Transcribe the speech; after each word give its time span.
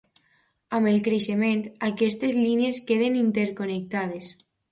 Amb 0.77 0.89
el 0.91 0.95
creixement, 1.07 1.61
aquestes 1.89 2.35
línies 2.39 2.81
queden 2.89 3.21
interconnectades. 3.23 4.35